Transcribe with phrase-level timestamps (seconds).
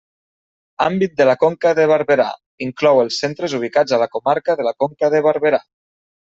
[0.85, 2.25] Àmbit de la Conca de Barberà:
[2.69, 5.65] inclou els centres ubicats a la comarca de la Conca de Barberà.